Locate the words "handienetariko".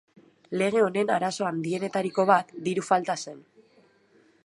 1.51-2.25